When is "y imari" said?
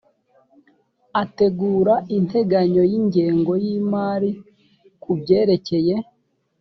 3.63-4.29